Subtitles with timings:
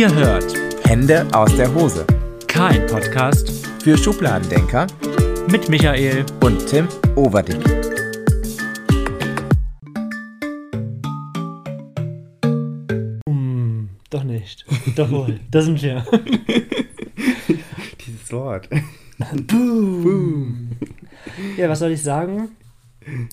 [0.00, 0.54] Ihr hört
[0.88, 2.06] Hände aus der Hose.
[2.48, 4.86] kein Podcast Für Schubladendenker
[5.50, 6.24] mit Michael.
[6.42, 7.62] und Tim Overdick.
[13.28, 14.64] Hm, doch nicht.
[14.96, 15.38] Doch wohl.
[15.50, 16.02] Da sind wir.
[18.06, 18.70] Dieses Wort.
[19.48, 20.70] Boom.
[21.58, 22.52] Ja, was soll ich sagen?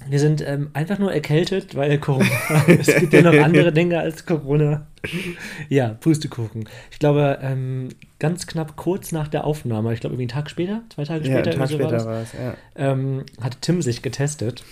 [0.09, 2.27] Wir sind ähm, einfach nur erkältet, weil Corona.
[2.67, 4.87] es gibt ja noch andere Dinge als Corona.
[5.69, 6.67] Ja, Pustekuchen.
[6.91, 7.89] Ich glaube, ähm,
[8.19, 11.39] ganz knapp kurz nach der Aufnahme, ich glaube, irgendwie einen Tag später, zwei Tage Ja,
[11.39, 12.53] später, einen Tag so später war es, ja.
[12.75, 14.63] ähm, hat Tim sich getestet,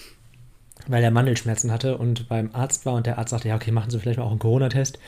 [0.88, 3.90] weil er Mandelschmerzen hatte und beim Arzt war und der Arzt sagte, ja, okay, machen
[3.90, 5.00] Sie vielleicht mal auch einen Corona-Test,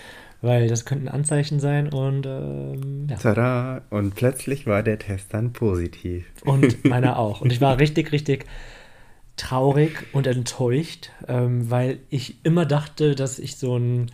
[0.41, 3.15] weil das könnten Anzeichen sein und ähm, ja.
[3.17, 3.81] Tada!
[3.89, 6.25] Und plötzlich war der Test dann positiv.
[6.43, 7.41] Und meiner auch.
[7.41, 8.45] Und ich war richtig, richtig
[9.35, 14.11] traurig und enttäuscht, ähm, weil ich immer dachte, dass ich so einen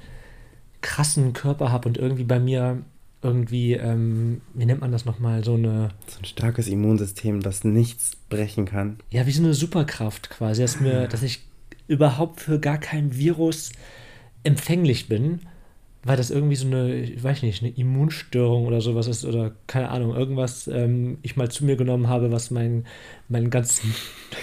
[0.84, 2.84] krassen Körper habe und irgendwie bei mir
[3.24, 8.12] irgendwie, ähm, wie nennt man das nochmal, so eine, So ein starkes Immunsystem, das nichts
[8.30, 8.98] brechen kann.
[9.10, 11.40] ja, wie so eine Superkraft quasi, dass, mir, dass ich
[11.88, 13.72] überhaupt für gar kein Virus
[14.44, 15.40] empfänglich bin,
[16.04, 19.90] weil das irgendwie so eine, ich weiß nicht, eine Immunstörung oder sowas ist oder keine
[19.90, 22.86] Ahnung, irgendwas ähm, ich mal zu mir genommen habe, was meinen
[23.30, 23.96] meinen ganzen,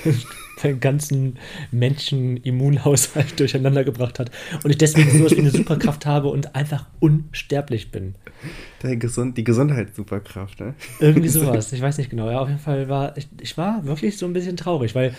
[0.63, 1.39] meinen ganzen
[1.73, 4.31] Menschen-Immunhaushalt durcheinander gebracht hat
[4.63, 8.15] und ich deswegen sowas wie eine Superkraft habe und einfach unsterblich bin.
[8.83, 10.75] Der Gesund, die Gesundheitssuperkraft, ne?
[10.99, 12.31] Irgendwie sowas, ich weiß nicht genau.
[12.31, 15.15] Ja, auf jeden Fall war ich, ich war wirklich so ein bisschen traurig, weil,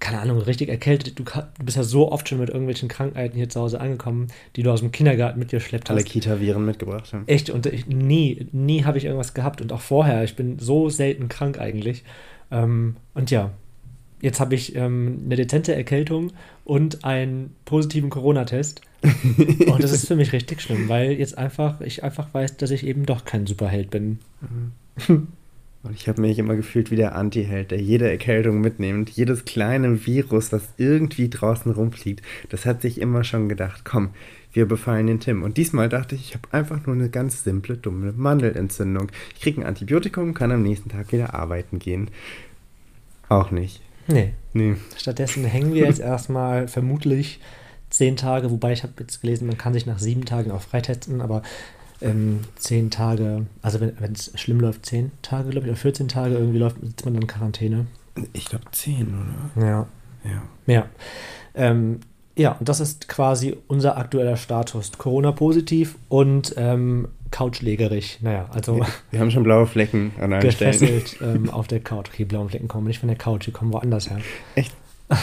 [0.00, 1.18] keine Ahnung, richtig erkältet.
[1.18, 4.62] Du, du bist ja so oft schon mit irgendwelchen Krankheiten hier zu Hause angekommen, die
[4.62, 6.08] du aus dem Kindergarten mitgeschleppt Alle hast.
[6.08, 7.24] Kita-Viren mitgebracht haben.
[7.26, 10.24] Echt, und ich, nie, nie habe ich irgendwas gehabt und auch vorher.
[10.24, 12.04] Ich bin so selten krank eigentlich.
[12.50, 13.52] Ähm, und ja,
[14.22, 16.32] jetzt habe ich ähm, eine dezente Erkältung
[16.64, 18.80] und einen positiven Corona-Test.
[19.66, 22.86] und das ist für mich richtig schlimm, weil jetzt einfach, ich einfach weiß, dass ich
[22.86, 24.20] eben doch kein Superheld bin.
[25.82, 29.10] Und ich habe mich immer gefühlt wie der Anti-Held, der jede Erkältung mitnimmt.
[29.10, 34.10] Jedes kleine Virus, das irgendwie draußen rumfliegt, das hat sich immer schon gedacht, komm,
[34.52, 35.42] wir befallen den Tim.
[35.42, 39.10] Und diesmal dachte ich, ich habe einfach nur eine ganz simple, dumme Mandelentzündung.
[39.34, 42.08] Ich kriege ein Antibiotikum, kann am nächsten Tag wieder arbeiten gehen.
[43.28, 43.80] Auch nicht.
[44.06, 44.76] Nee, Nee.
[44.96, 47.40] Stattdessen hängen wir jetzt erstmal vermutlich
[47.90, 51.20] zehn Tage, wobei ich habe jetzt gelesen, man kann sich nach sieben Tagen auch freitesten,
[51.20, 51.42] aber
[52.00, 56.34] ähm, zehn Tage, also wenn es schlimm läuft, zehn Tage, glaube ich, oder 14 Tage
[56.34, 57.86] irgendwie läuft, sitzt man dann in Quarantäne.
[58.32, 59.08] Ich glaube 10,
[59.54, 59.66] oder?
[59.66, 59.86] Ja.
[60.24, 60.42] Ja.
[60.66, 60.86] Ja.
[61.54, 62.00] Ähm,
[62.36, 64.92] ja, und das ist quasi unser aktueller Status.
[64.96, 67.08] Corona-positiv und ähm,
[67.42, 68.18] couchlegerig.
[68.20, 70.72] Naja, also Wir haben schon blaue Flecken an allen Stellen.
[70.72, 72.08] gefesselt ähm, auf der Couch.
[72.12, 74.18] Okay, blauen Flecken kommen nicht von der Couch, die kommen woanders her.
[74.54, 74.72] Echt?
[75.10, 75.18] ja,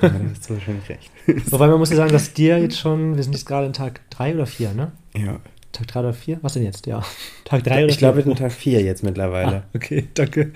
[0.00, 1.10] da hast du wahrscheinlich recht.
[1.52, 4.00] Wobei man muss ja sagen, dass dir jetzt schon, wir sind jetzt gerade in Tag
[4.10, 4.92] 3 oder 4, ne?
[5.16, 5.38] Ja.
[5.72, 6.38] Tag 3 oder 4?
[6.42, 6.86] Was denn jetzt?
[6.86, 7.02] Ja.
[7.44, 9.56] Tag 3 oder Ich glaube, wir sind Tag 4 jetzt mittlerweile.
[9.56, 10.52] Ah, okay, danke.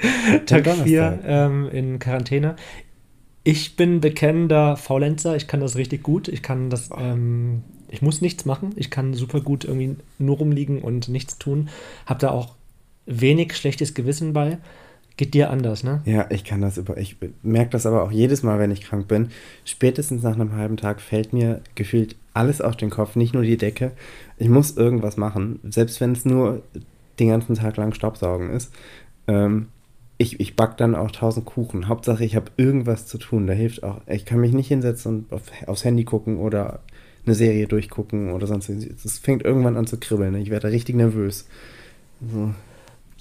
[0.47, 0.87] Tag Donnerstag.
[0.87, 2.57] 4 ähm, in Quarantäne.
[3.45, 5.37] Ich bin bekennender Faulenzer.
[5.37, 6.29] Ich kann das richtig gut.
[6.29, 7.63] Ich kann das, ähm,
[7.95, 8.73] ich muss nichts machen.
[8.75, 11.69] Ich kann super gut irgendwie nur rumliegen und nichts tun.
[12.07, 12.57] Hab da auch
[13.07, 14.59] wenig schlechtes Gewissen bei.
[15.17, 16.03] Geht dir anders, ne?
[16.05, 16.97] Ja, ich kann das über.
[16.97, 19.29] Ich merke das aber auch jedes Mal, wenn ich krank bin.
[19.65, 23.57] Spätestens nach einem halben Tag fällt mir gefühlt alles auf den Kopf, nicht nur die
[23.57, 23.93] Decke.
[24.39, 26.63] Ich muss irgendwas machen, selbst wenn es nur
[27.21, 28.73] den ganzen Tag lang Staubsaugen ist.
[29.29, 29.69] Ähm,
[30.19, 31.87] ich, ich back dann auch tausend Kuchen.
[31.87, 33.47] Hauptsache, ich habe irgendwas zu tun.
[33.47, 34.01] Da hilft auch.
[34.09, 36.81] Ich kann mich nicht hinsetzen und auf, aufs Handy gucken oder
[37.27, 38.69] eine Serie durchgucken oder sonst.
[38.69, 40.33] Es fängt irgendwann an zu kribbeln.
[40.33, 40.41] ne?
[40.41, 41.47] Ich werde richtig nervös.
[42.33, 42.55] So.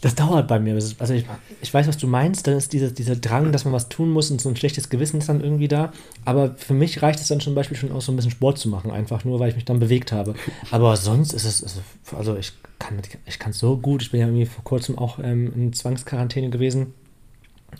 [0.04, 0.76] Das dauert bei mir.
[0.76, 1.26] Das Also ich,
[1.62, 2.46] ich weiß, was du meinst.
[2.46, 5.20] Dann ist dieser, dieser Drang, dass man was tun muss und so ein schlechtes Gewissen
[5.20, 5.94] ist dann irgendwie da.
[6.26, 8.68] Aber für mich reicht es dann zum Beispiel schon aus, so ein bisschen Sport zu
[8.68, 8.92] machen.
[8.92, 10.36] Einfach nur, weil ich mich dann bewegt habe.
[10.72, 11.80] Aber sonst ist es, also,
[12.18, 14.02] also ich kann ich kann so gut.
[14.02, 16.94] Ich bin ja irgendwie vor kurzem auch ähm, in Zwangsquarantäne gewesen.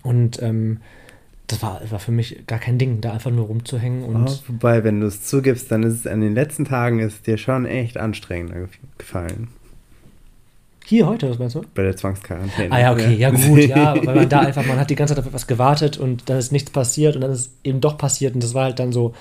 [0.02, 0.80] Und ähm,
[1.48, 4.04] das war, war für mich gar kein Ding, da einfach nur rumzuhängen.
[4.04, 7.28] Und Oh, wobei, wenn du es zugibst, dann ist es an den letzten Tagen ist
[7.28, 9.50] dir schon echt anstrengender gef- gefallen.
[10.86, 11.62] hier heute, was meinst du?
[11.76, 12.72] Bei der Zwangsquarantäne.
[12.74, 15.22] Ah ja, okay, ja gut, ja, weil man da einfach, man hat die ganze Zeit
[15.24, 18.44] auf etwas gewartet und dann ist nichts passiert und dann ist eben doch passiert und
[18.44, 19.14] das war halt dann so,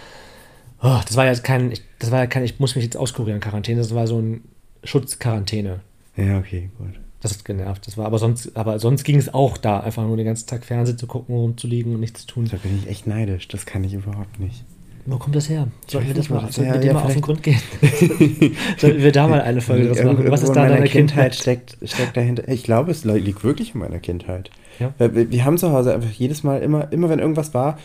[0.82, 3.40] oh, das war ja kein, ich, das war ja kein, ich muss mich jetzt auskurieren,
[3.40, 4.42] Quarantäne, das war so ein
[4.84, 5.80] Schutzquarantäne.
[6.16, 6.98] Ja, okay, gut.
[7.22, 10.16] Das hat genervt, das war, aber sonst, aber sonst ging es auch da, einfach nur
[10.16, 12.48] den ganzen Tag Fernsehen zu gucken, rumzuliegen und nichts zu tun.
[12.50, 13.46] Da bin ich echt neidisch.
[13.46, 14.64] Das kann ich überhaupt nicht.
[15.06, 15.68] Wo kommt das her?
[15.88, 17.60] Sollten wir das mal, sollten ja, wir dem ja, mal auf den Grund gehen?
[18.78, 20.30] sollten wir da mal eine Folge draus machen?
[20.30, 21.34] Was ist da in deine meiner Kindheit?
[21.34, 22.48] steckt, steckt dahinter.
[22.48, 24.50] Ich glaube, es li- liegt wirklich in meiner Kindheit.
[24.78, 24.92] Ja.
[24.98, 27.78] Wir, wir haben zu Hause einfach jedes Mal, immer, immer wenn irgendwas war,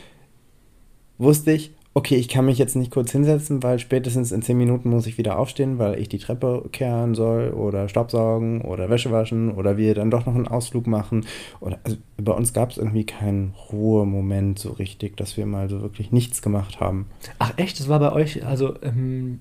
[1.18, 4.92] wusste ich, okay, ich kann mich jetzt nicht kurz hinsetzen, weil spätestens in zehn Minuten
[4.92, 9.52] muss ich wieder aufstehen, weil ich die Treppe kehren soll oder Staubsaugen oder Wäsche waschen
[9.52, 11.26] oder wir dann doch noch einen Ausflug machen.
[11.60, 15.82] Oder also bei uns gab es irgendwie keinen Ruhemoment so richtig, dass wir mal so
[15.82, 17.08] wirklich nichts gemacht haben.
[17.40, 19.40] Ach echt, das war bei euch, also ähm,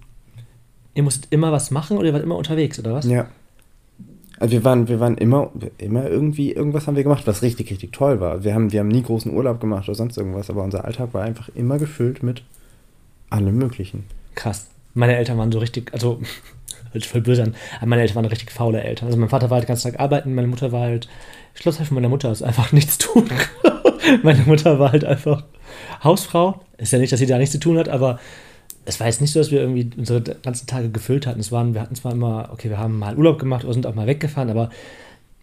[0.94, 3.04] ihr musstet immer was machen oder ihr wart immer unterwegs, oder was?
[3.04, 3.28] Ja.
[4.38, 7.92] Also wir waren, wir waren immer, immer irgendwie, irgendwas haben wir gemacht, was richtig, richtig
[7.92, 8.44] toll war.
[8.44, 11.22] Wir haben, wir haben nie großen Urlaub gemacht oder sonst irgendwas, aber unser Alltag war
[11.22, 12.42] einfach immer gefüllt mit
[13.30, 14.04] allem Möglichen.
[14.34, 14.68] Krass.
[14.94, 16.20] Meine Eltern waren so richtig, also,
[16.92, 19.06] hört sich voll böse an, aber meine Eltern waren richtig faule Eltern.
[19.06, 21.08] Also mein Vater war halt den ganzen Tag arbeiten, meine Mutter war halt,
[21.54, 23.28] von meiner Mutter ist einfach nichts tun.
[24.22, 25.44] meine Mutter war halt einfach
[26.04, 26.60] Hausfrau.
[26.76, 28.20] Ist ja nicht, dass sie da nichts zu tun hat, aber
[28.86, 31.40] es war jetzt nicht so, dass wir irgendwie unsere ganzen Tage gefüllt hatten.
[31.40, 33.94] Es waren, wir hatten zwar immer, okay, wir haben mal Urlaub gemacht oder sind auch
[33.94, 34.70] mal weggefahren, aber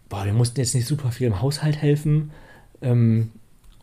[0.08, 2.30] boah, wir mussten jetzt nicht super viel im Haushalt helfen.
[2.82, 3.30] Ähm,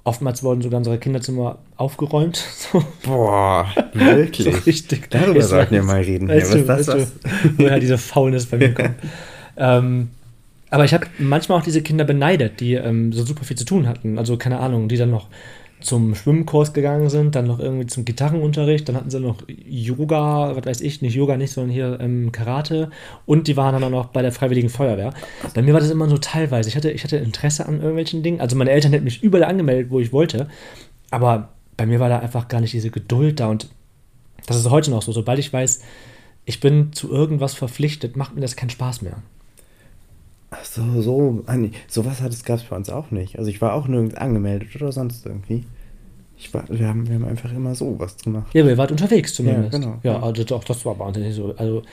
[0.03, 2.43] oftmals wurden sogar unsere Kinderzimmer aufgeräumt.
[2.71, 2.83] So.
[3.05, 4.45] Boah, wirklich?
[4.51, 5.09] so richtig.
[5.11, 6.27] Darüber war sollten wir jetzt- mal reden.
[6.27, 6.61] Weißt hier.
[6.63, 7.11] du, Was ist das?
[7.43, 8.95] du, woher diese Faulness bei mir kommt.
[9.57, 10.09] ähm,
[10.69, 13.87] aber ich habe manchmal auch diese Kinder beneidet, die ähm, so super viel zu tun
[13.87, 14.17] hatten.
[14.17, 15.27] Also keine Ahnung, die dann noch
[15.81, 20.65] zum Schwimmkurs gegangen sind, dann noch irgendwie zum Gitarrenunterricht, dann hatten sie noch Yoga, was
[20.65, 22.89] weiß ich, nicht Yoga nicht, sondern hier ähm, Karate
[23.25, 25.13] und die waren dann auch noch bei der Freiwilligen Feuerwehr.
[25.53, 26.69] Bei mir war das immer so teilweise.
[26.69, 28.41] Ich hatte, ich hatte Interesse an irgendwelchen Dingen.
[28.41, 30.47] Also meine Eltern hätten mich überall angemeldet, wo ich wollte,
[31.09, 33.69] aber bei mir war da einfach gar nicht diese Geduld da und
[34.47, 35.11] das ist heute noch so.
[35.11, 35.81] Sobald ich weiß,
[36.45, 39.21] ich bin zu irgendwas verpflichtet, macht mir das keinen Spaß mehr.
[40.53, 43.39] Ach so, so, ah, nee, sowas hat es gab es bei uns auch nicht.
[43.39, 45.63] Also ich war auch nirgends angemeldet oder sonst irgendwie.
[46.37, 48.47] Ich war, wir, haben, wir haben einfach immer so was gemacht.
[48.53, 49.73] Ja, ihr wart unterwegs zumindest.
[49.73, 49.99] Ja, genau.
[50.03, 51.53] Ja, also doch, das war nicht so.
[51.55, 51.83] Also,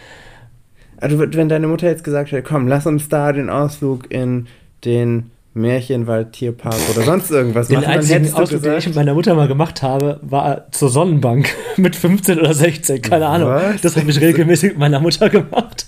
[0.97, 4.49] Also wenn deine Mutter jetzt gesagt hätte, komm, lass uns da den Ausflug in
[4.85, 9.15] den Märchenwald Tierpark oder sonst irgendwas den machen, dann einzigen Ausflug, den ich mit meiner
[9.15, 13.51] Mutter mal gemacht habe, war zur Sonnenbank mit 15 oder 16, keine Ahnung.
[13.51, 13.83] Was?
[13.83, 15.87] Das habe ich regelmäßig mit meiner Mutter gemacht.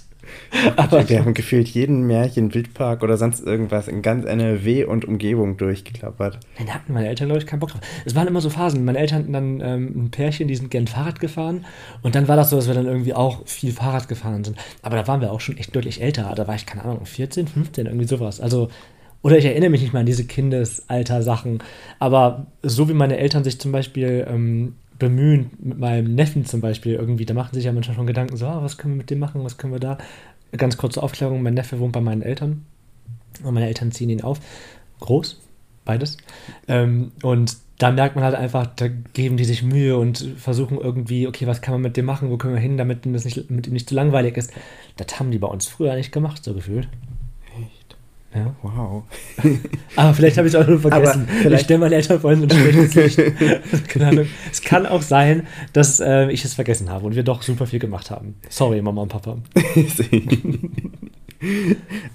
[0.76, 5.56] Aber wir haben gefühlt jeden Märchen, Wildpark oder sonst irgendwas in ganz NRW und Umgebung
[5.56, 6.38] durchgeklappert.
[6.58, 7.80] Nein, da hatten meine Eltern, glaube ich, keinen Bock drauf.
[8.04, 8.84] Es waren immer so Phasen.
[8.84, 11.64] Meine Eltern hatten dann ähm, ein Pärchen, die sind gern Fahrrad gefahren.
[12.02, 14.56] Und dann war das so, dass wir dann irgendwie auch viel Fahrrad gefahren sind.
[14.82, 16.32] Aber da waren wir auch schon echt deutlich älter.
[16.34, 18.40] Da war ich, keine Ahnung, 14, 15, irgendwie sowas.
[18.40, 18.68] Also,
[19.22, 21.62] oder ich erinnere mich nicht mal an diese Kindesalter-Sachen.
[21.98, 26.94] Aber so wie meine Eltern sich zum Beispiel ähm, bemühen, mit meinem Neffen zum Beispiel
[26.94, 29.18] irgendwie, da machen sich ja manchmal schon Gedanken, so, ah, was können wir mit dem
[29.18, 29.98] machen, was können wir da.
[30.56, 32.66] Ganz kurze Aufklärung, mein Neffe wohnt bei meinen Eltern.
[33.42, 34.40] Und meine Eltern ziehen ihn auf.
[35.00, 35.40] Groß,
[35.84, 36.18] beides.
[36.68, 41.26] Ähm, und da merkt man halt einfach, da geben die sich Mühe und versuchen irgendwie,
[41.26, 43.66] okay, was kann man mit dem machen, wo können wir hin, damit das nicht, mit
[43.66, 44.52] ihm nicht zu langweilig ist.
[44.96, 46.88] Das haben die bei uns früher nicht gemacht, so gefühlt.
[48.34, 48.54] Ja.
[48.62, 49.02] Wow.
[49.96, 51.22] Aber vielleicht habe ich es auch nur vergessen.
[51.28, 53.88] Aber vielleicht- ich stelle meine Eltern vor allem so ein schlechtes Licht.
[53.88, 54.26] Keine Ahnung.
[54.52, 57.80] Es kann auch sein, dass äh, ich es vergessen habe und wir doch super viel
[57.80, 58.36] gemacht haben.
[58.48, 59.38] Sorry, Mama und Papa.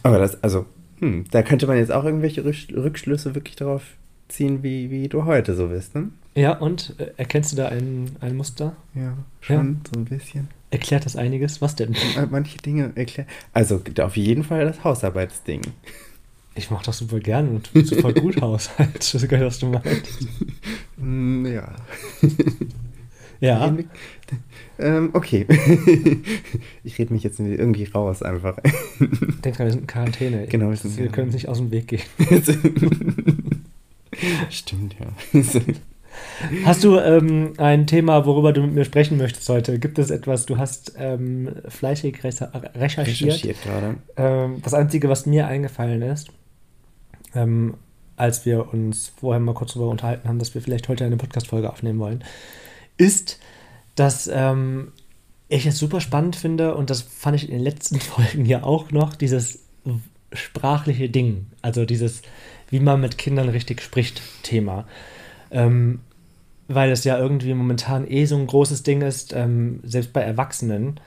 [0.04, 0.66] Aber das, also,
[1.00, 3.84] hm, da könnte man jetzt auch irgendwelche Rück- Rückschlüsse wirklich darauf
[4.28, 6.10] ziehen, wie, wie du heute so bist, ne?
[6.36, 8.76] Ja, und äh, erkennst du da ein, ein Muster?
[8.94, 10.50] Ja, schon so ein bisschen.
[10.70, 11.62] Erklärt das einiges?
[11.62, 11.94] Was denn?
[11.94, 13.28] Äh, Manche Dinge erklären.
[13.54, 15.62] Also auf jeden Fall das Hausarbeitsding.
[16.57, 19.13] Ich mache das super gern und super gut Haushalt.
[19.13, 20.28] Weiß gar nicht, was du meinst.
[20.98, 21.75] Hm, Ja.
[23.41, 23.75] Ja,
[24.80, 25.46] Ähm, okay.
[26.84, 28.58] ich rede mich jetzt irgendwie raus einfach.
[29.44, 30.48] denk dran, wir sind in Quarantäne.
[30.48, 32.01] Genau, wir sind- wir können uns nicht aus dem Weg gehen.
[34.50, 35.41] Stimmt, ja.
[36.63, 39.80] Hast du ähm, ein Thema, worüber du mit mir sprechen möchtest heute?
[39.80, 43.34] Gibt es etwas, du hast ähm, fleißig recher- recherchiert?
[43.34, 43.96] Recherchiert gerade.
[44.15, 46.30] Ähm, das Einzige, was mir eingefallen ist,
[47.36, 47.75] ähm,
[48.18, 51.70] als wir uns vorher mal kurz darüber unterhalten haben, dass wir vielleicht heute eine Podcast-Folge
[51.70, 52.24] aufnehmen wollen,
[52.98, 53.39] ist,
[53.96, 54.92] dass ähm,
[55.50, 58.92] ich es super spannend finde und das fand ich in den letzten Folgen ja auch
[58.92, 59.60] noch, dieses
[60.34, 62.22] sprachliche Ding, also dieses,
[62.70, 64.86] wie man mit Kindern richtig spricht, Thema.
[65.51, 66.00] Ähm,
[66.68, 71.00] weil es ja irgendwie momentan eh so ein großes Ding ist, ähm, selbst bei Erwachsenen,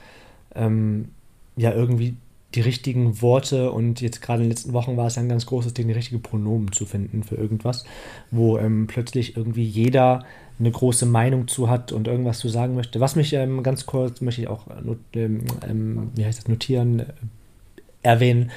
[0.54, 1.08] ähm,
[1.56, 2.16] ja irgendwie
[2.54, 5.44] die richtigen Worte und jetzt gerade in den letzten Wochen war es ja ein ganz
[5.46, 7.84] großes Ding, die richtige Pronomen zu finden für irgendwas,
[8.30, 10.24] wo ähm, plötzlich irgendwie jeder
[10.58, 13.00] eine große Meinung zu hat und irgendwas zu sagen möchte.
[13.00, 17.00] Was mich ähm, ganz kurz möchte ich auch not, ähm, ähm, wie heißt das, notieren,
[17.00, 17.04] äh,
[18.02, 18.50] erwähnen,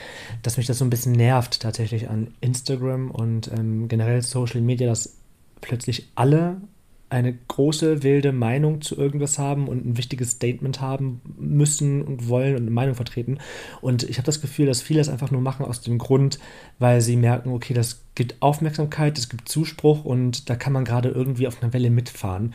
[0.43, 4.87] dass mich das so ein bisschen nervt tatsächlich an Instagram und ähm, generell Social Media,
[4.87, 5.17] dass
[5.59, 6.61] plötzlich alle
[7.11, 12.55] eine große, wilde Meinung zu irgendwas haben und ein wichtiges Statement haben müssen und wollen
[12.55, 13.39] und eine Meinung vertreten.
[13.81, 16.39] Und ich habe das Gefühl, dass viele es einfach nur machen aus dem Grund,
[16.79, 21.09] weil sie merken, okay, das gibt Aufmerksamkeit, es gibt Zuspruch und da kann man gerade
[21.09, 22.53] irgendwie auf einer Welle mitfahren.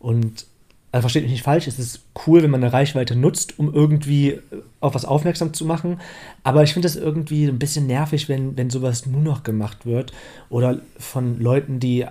[0.00, 0.46] Und
[0.92, 4.38] also versteht mich nicht falsch, es ist cool, wenn man eine Reichweite nutzt, um irgendwie
[4.80, 5.98] auf was aufmerksam zu machen.
[6.42, 10.12] Aber ich finde das irgendwie ein bisschen nervig, wenn, wenn sowas nur noch gemacht wird.
[10.50, 12.04] Oder von Leuten, die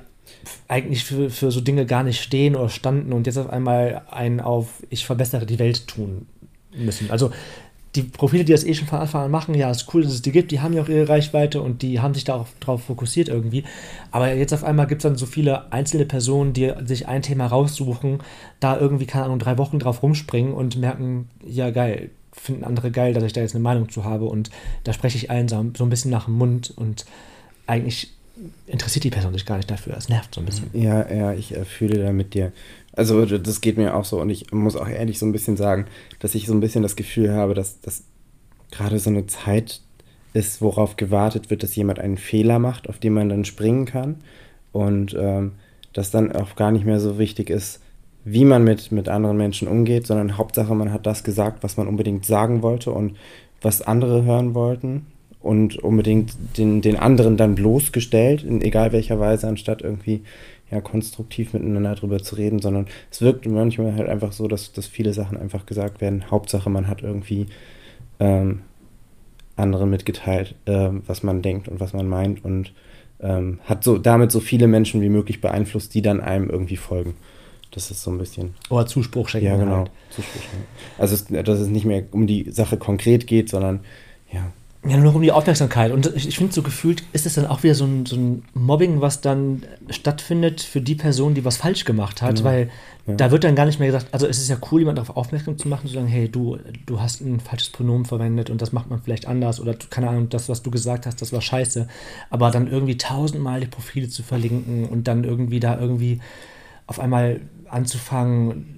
[0.67, 4.39] eigentlich für, für so Dinge gar nicht stehen oder standen und jetzt auf einmal einen
[4.39, 6.27] auf ich verbessere die Welt tun
[6.75, 7.11] müssen.
[7.11, 7.31] Also
[7.95, 10.21] die Profile, die das eh schon von Anfang an machen, ja, ist cool, dass es
[10.23, 13.29] die gibt, die haben ja auch ihre Reichweite und die haben sich darauf drauf fokussiert
[13.29, 13.63] irgendwie.
[14.09, 17.45] Aber jetzt auf einmal gibt es dann so viele einzelne Personen, die sich ein Thema
[17.45, 18.19] raussuchen,
[18.59, 23.13] da irgendwie, keine Ahnung, drei Wochen drauf rumspringen und merken, ja, geil, finden andere geil,
[23.13, 24.49] dass ich da jetzt eine Meinung zu habe und
[24.83, 27.05] da spreche ich allen so, ein bisschen nach dem Mund und
[27.67, 28.11] eigentlich
[28.67, 29.95] interessiert die Person sich gar nicht dafür.
[29.97, 30.69] Es nervt so ein bisschen.
[30.73, 32.51] Ja, ja, ich äh, fühle da mit dir.
[32.93, 35.85] Also das geht mir auch so und ich muss auch ehrlich so ein bisschen sagen,
[36.19, 38.03] dass ich so ein bisschen das Gefühl habe, dass das
[38.71, 39.81] gerade so eine Zeit
[40.33, 44.21] ist, worauf gewartet wird, dass jemand einen Fehler macht, auf den man dann springen kann
[44.71, 45.53] und ähm,
[45.93, 47.81] dass dann auch gar nicht mehr so wichtig ist,
[48.25, 51.87] wie man mit, mit anderen Menschen umgeht, sondern Hauptsache, man hat das gesagt, was man
[51.87, 53.17] unbedingt sagen wollte und
[53.61, 55.05] was andere hören wollten
[55.43, 60.21] und unbedingt den, den anderen dann bloßgestellt, in egal welcher Weise, anstatt irgendwie
[60.71, 64.87] ja, konstruktiv miteinander drüber zu reden, sondern es wirkt manchmal halt einfach so, dass, dass
[64.87, 66.31] viele Sachen einfach gesagt werden.
[66.31, 67.47] Hauptsache, man hat irgendwie
[68.19, 68.61] ähm,
[69.57, 72.73] anderen mitgeteilt, ähm, was man denkt und was man meint und
[73.19, 77.15] ähm, hat so damit so viele Menschen wie möglich beeinflusst, die dann einem irgendwie folgen.
[77.71, 78.53] Das ist so ein bisschen.
[78.69, 79.47] Oder Zuspruch schenken.
[79.47, 79.77] Ja, genau.
[79.77, 79.91] Halt.
[80.09, 80.65] Zuspruch schenken.
[80.97, 83.81] Also, es, dass es nicht mehr um die Sache konkret geht, sondern
[84.31, 84.51] ja,
[84.85, 85.93] ja, nur um die Aufmerksamkeit.
[85.93, 88.43] Und ich, ich finde, so gefühlt ist es dann auch wieder so ein, so ein,
[88.53, 92.45] Mobbing, was dann stattfindet für die Person, die was falsch gemacht hat, genau.
[92.45, 92.69] weil
[93.07, 93.15] ja.
[93.15, 95.57] da wird dann gar nicht mehr gesagt, also es ist ja cool, jemand darauf aufmerksam
[95.57, 98.89] zu machen, zu sagen, hey, du, du hast ein falsches Pronomen verwendet und das macht
[98.89, 101.87] man vielleicht anders oder keine Ahnung, das, was du gesagt hast, das war scheiße.
[102.29, 106.19] Aber dann irgendwie tausendmal die Profile zu verlinken und dann irgendwie da irgendwie
[106.87, 108.77] auf einmal anzufangen,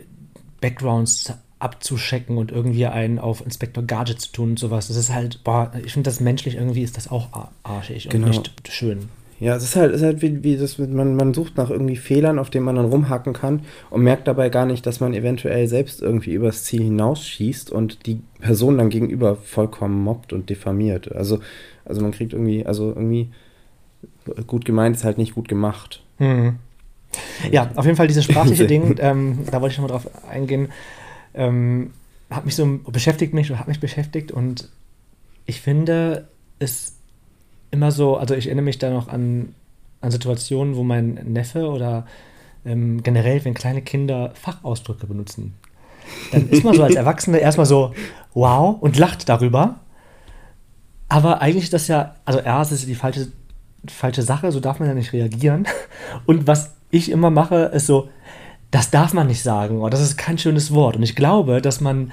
[0.62, 4.88] Backgrounds abzuschecken und irgendwie einen auf Inspektor Gadget zu tun und sowas.
[4.88, 7.30] Das ist halt, boah, ich finde das menschlich irgendwie ist das auch
[7.64, 8.28] arschig genau.
[8.28, 9.10] und nicht schön.
[9.40, 11.98] Ja, es ist halt, es ist halt wie, wie das, man, man sucht nach irgendwie
[11.98, 15.68] Fehlern, auf denen man dann rumhacken kann und merkt dabei gar nicht, dass man eventuell
[15.68, 21.14] selbst irgendwie übers Ziel hinausschießt und die Person dann gegenüber vollkommen mobbt und diffamiert.
[21.14, 21.40] Also,
[21.84, 23.30] also man kriegt irgendwie, also irgendwie
[24.48, 26.02] gut gemeint ist halt nicht gut gemacht.
[26.18, 26.58] Mhm.
[27.52, 30.70] Ja, auf jeden Fall dieses sprachliche Ding, ähm, da wollte ich nochmal drauf eingehen
[31.36, 31.92] ähm,
[32.30, 34.70] hat mich so beschäftigt mich oder hat mich beschäftigt und
[35.46, 36.28] ich finde
[36.60, 36.96] es
[37.72, 39.54] immer so, also ich erinnere mich da noch an,
[40.02, 42.06] an Situationen, wo mein Neffe oder
[42.66, 45.54] ähm, generell, wenn kleine Kinder Fachausdrücke benutzen,
[46.32, 47.94] dann ist man so als Erwachsene erstmal so,
[48.34, 49.80] wow, und lacht darüber.
[51.10, 53.28] Aber eigentlich ist das ja, also erst ist die falsche,
[53.88, 55.68] falsche Sache, so darf man ja nicht reagieren.
[56.26, 58.10] Und was ich immer mache, ist so,
[58.76, 60.98] das darf man nicht sagen oder das ist kein schönes Wort.
[60.98, 62.12] Und ich glaube, dass man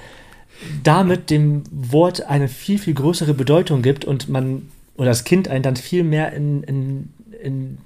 [0.81, 5.61] damit dem Wort eine viel, viel größere Bedeutung gibt und man oder das Kind einen
[5.61, 7.09] dann viel mehr in, in,
[7.43, 7.77] in,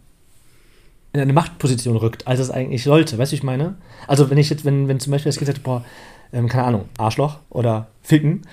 [1.12, 3.18] in eine Machtposition rückt, als es eigentlich sollte.
[3.18, 3.78] Weißt du, ich meine?
[4.06, 5.84] Also wenn ich jetzt, wenn, wenn zum Beispiel das Kind sagt, boah,
[6.32, 8.44] ähm, keine Ahnung, Arschloch oder Ficken.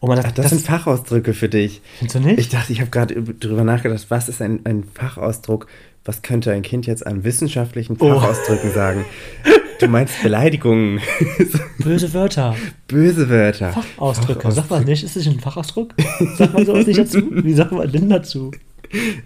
[0.00, 1.82] Und man sagt, Ach, das, das, sind Fachausdrücke für dich.
[1.98, 2.38] Findest du nicht?
[2.38, 5.66] Ich dachte, ich habe gerade darüber nachgedacht, was ist ein, ein Fachausdruck?
[6.06, 8.18] Was könnte ein Kind jetzt an wissenschaftlichen oh.
[8.18, 8.74] Fachausdrücken oh.
[8.74, 9.04] sagen?
[9.80, 11.00] Du meinst Beleidigungen.
[11.78, 12.56] Böse Wörter.
[12.88, 13.72] Böse Wörter.
[13.72, 14.40] Fachausdrücke.
[14.40, 14.52] Fachausdrücke.
[14.52, 15.94] Sag mal nicht, ist das ein Fachausdruck?
[16.36, 17.22] Sagt man sowas nicht dazu?
[17.30, 18.50] Wie sagt man denn dazu?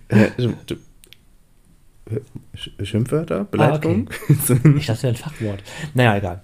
[0.09, 0.29] Äh,
[2.83, 3.45] Schimpfwörter?
[3.45, 4.09] Beleidigungen?
[4.11, 4.61] Ah, okay.
[4.79, 5.63] ich dachte, das wäre ein Fachwort.
[5.95, 6.43] Naja, egal.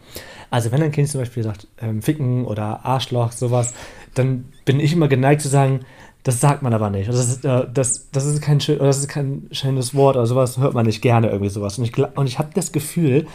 [0.50, 3.74] Also, wenn ein Kind zum Beispiel sagt, ähm, Ficken oder Arschloch, sowas,
[4.14, 5.80] dann bin ich immer geneigt zu sagen,
[6.22, 7.08] das sagt man aber nicht.
[7.08, 10.74] Das ist, äh, das, das ist, kein, das ist kein schönes Wort oder sowas hört
[10.74, 11.78] man nicht gerne irgendwie sowas.
[11.78, 13.26] Und ich, und ich habe das Gefühl,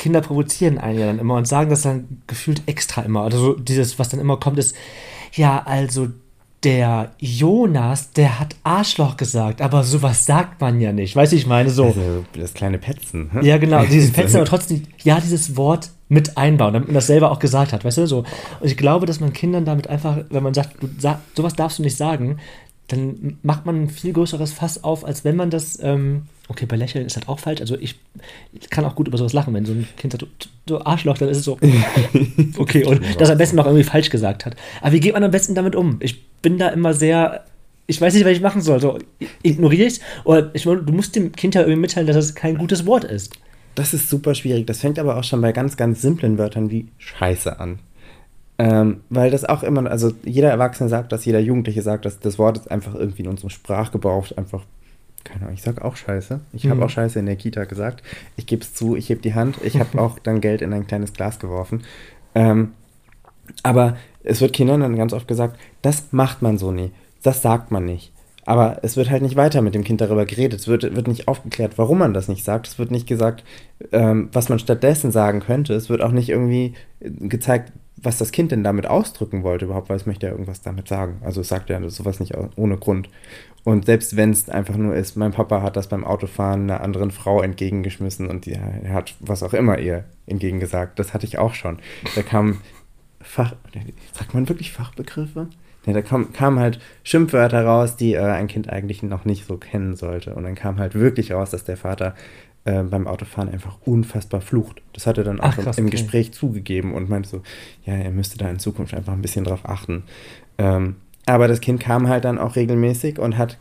[0.00, 3.22] Kinder provozieren einen ja dann immer und sagen das dann gefühlt extra immer.
[3.22, 4.74] Also dieses, was dann immer kommt, ist,
[5.32, 6.08] ja, also
[6.64, 11.16] der Jonas, der hat Arschloch gesagt, aber sowas sagt man ja nicht.
[11.16, 11.86] Weiß ich meine, so.
[11.86, 13.30] Also das kleine Petzen.
[13.32, 13.42] Hm?
[13.42, 17.30] Ja, genau, dieses Petzen, aber trotzdem, ja, dieses Wort mit einbauen, damit man das selber
[17.30, 18.18] auch gesagt hat, weißt du, so.
[18.60, 21.78] Und ich glaube, dass man Kindern damit einfach, wenn man sagt, du, sag, sowas darfst
[21.78, 22.38] du nicht sagen,
[22.92, 26.76] dann macht man ein viel größeres Fass auf, als wenn man das, ähm, okay, bei
[26.76, 27.60] Lächeln ist halt auch falsch.
[27.60, 27.96] Also ich,
[28.68, 30.26] kann auch gut über sowas lachen, wenn so ein Kind sagt, du,
[30.66, 31.58] du Arschloch, dann ist es so,
[32.58, 34.56] okay, und das am besten noch irgendwie falsch gesagt hat.
[34.80, 35.98] Aber wie geht man am besten damit um?
[36.00, 37.44] Ich bin da immer sehr,
[37.86, 38.80] ich weiß nicht, was ich machen soll.
[38.80, 38.98] So,
[39.42, 40.00] ignoriere ich es?
[40.24, 43.34] Oder ich, du musst dem Kind ja irgendwie mitteilen, dass es kein gutes Wort ist.
[43.76, 44.66] Das ist super schwierig.
[44.66, 47.78] Das fängt aber auch schon bei ganz, ganz simplen Wörtern wie Scheiße an.
[48.62, 52.38] Ähm, weil das auch immer, also jeder Erwachsene sagt das, jeder Jugendliche sagt das, das
[52.38, 54.64] Wort ist einfach irgendwie in unserem Sprachgebrauch einfach
[55.24, 56.40] Keine Ahnung, ich sag auch Scheiße.
[56.52, 56.70] Ich Mhm.
[56.70, 58.02] habe auch Scheiße in der Kita gesagt.
[58.36, 59.56] Ich gebe es zu, ich heb die Hand.
[59.62, 61.82] Ich habe auch dann Geld in ein kleines Glas geworfen.
[62.34, 62.72] Ähm,
[63.62, 66.90] aber es wird Kindern dann ganz oft gesagt, das macht man so nie.
[67.22, 68.12] Das sagt man nicht.
[68.46, 70.58] Aber es wird halt nicht weiter mit dem Kind darüber geredet.
[70.60, 72.66] Es wird, wird nicht aufgeklärt, warum man das nicht sagt.
[72.66, 73.44] Es wird nicht gesagt,
[73.92, 75.74] ähm, was man stattdessen sagen könnte.
[75.74, 79.88] Es wird auch nicht irgendwie äh, gezeigt, was das Kind denn damit ausdrücken wollte überhaupt,
[79.88, 81.20] weil es möchte ja irgendwas damit sagen.
[81.22, 83.08] Also es sagt ja sowas nicht ohne Grund.
[83.62, 87.10] Und selbst wenn es einfach nur ist, mein Papa hat das beim Autofahren einer anderen
[87.10, 90.98] Frau entgegengeschmissen und die, hat was auch immer ihr entgegengesagt.
[90.98, 91.78] Das hatte ich auch schon.
[92.14, 92.60] Da kam
[93.22, 93.54] Fach,
[94.12, 95.48] sagt man wirklich Fachbegriffe?
[95.86, 99.56] Ja, da kam, kamen halt Schimpfwörter raus, die äh, ein Kind eigentlich noch nicht so
[99.56, 100.34] kennen sollte.
[100.34, 102.14] Und dann kam halt wirklich raus, dass der Vater
[102.64, 104.82] äh, beim Autofahren einfach unfassbar flucht.
[104.92, 105.96] Das hat er dann auch Ach, krass, im okay.
[105.96, 107.42] Gespräch zugegeben und meinte so,
[107.84, 110.04] ja, er müsste da in Zukunft einfach ein bisschen drauf achten.
[110.58, 113.58] Ähm, aber das Kind kam halt dann auch regelmäßig und hat,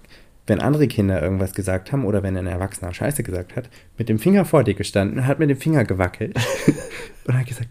[0.47, 4.19] wenn andere Kinder irgendwas gesagt haben oder wenn ein Erwachsener Scheiße gesagt hat, mit dem
[4.19, 6.35] Finger vor dir gestanden, hat mit dem Finger gewackelt
[7.25, 7.69] und hat gesagt,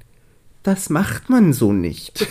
[0.63, 2.27] das macht man so nicht.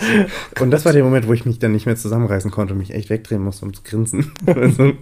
[0.60, 2.94] und das war der Moment, wo ich mich dann nicht mehr zusammenreißen konnte und mich
[2.94, 4.32] echt wegdrehen musste, um zu grinsen.
[4.46, 4.92] Also,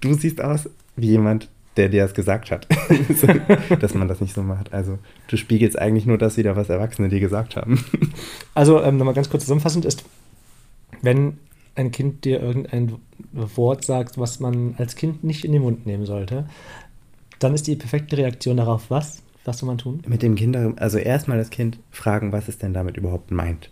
[0.00, 2.66] du siehst aus wie jemand, der dir das gesagt hat,
[3.16, 3.26] So,
[3.76, 4.72] dass man das nicht so macht.
[4.72, 4.98] Also
[5.28, 7.84] du spiegelst eigentlich nur das wieder, was Erwachsene dir gesagt haben.
[8.54, 10.04] Also, ähm, nochmal ganz kurz zusammenfassend ist,
[11.00, 11.38] wenn
[11.74, 12.96] ein Kind dir irgendein
[13.32, 16.46] Wort sagt, was man als Kind nicht in den Mund nehmen sollte,
[17.38, 19.22] dann ist die perfekte Reaktion darauf was?
[19.44, 20.02] Was soll man tun?
[20.06, 23.70] Mit dem Kinder, also erstmal das Kind fragen, was es denn damit überhaupt meint.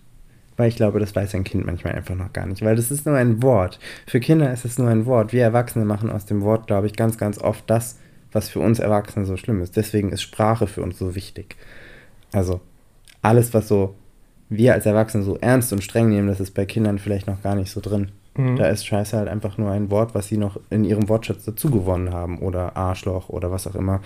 [0.60, 2.60] Weil ich glaube, das weiß ein Kind manchmal einfach noch gar nicht.
[2.62, 3.78] Weil das ist nur ein Wort.
[4.06, 5.32] Für Kinder ist es nur ein Wort.
[5.32, 7.98] Wir Erwachsene machen aus dem Wort, glaube ich, ganz, ganz oft das,
[8.30, 9.78] was für uns Erwachsene so schlimm ist.
[9.78, 11.56] Deswegen ist Sprache für uns so wichtig.
[12.30, 12.60] Also
[13.22, 13.94] alles, was so
[14.50, 17.54] wir als Erwachsene so ernst und streng nehmen, das ist bei Kindern vielleicht noch gar
[17.54, 18.10] nicht so drin.
[18.36, 18.56] Mhm.
[18.56, 21.70] Da ist Scheiße halt einfach nur ein Wort, was sie noch in ihrem Wortschatz dazu
[21.70, 22.38] gewonnen haben.
[22.40, 24.02] Oder Arschloch oder was auch immer.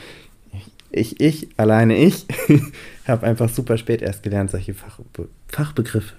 [0.92, 2.26] Ich, ich, alleine ich,
[3.08, 6.14] habe einfach super spät erst gelernt, solche Fachbe Fachbegriffe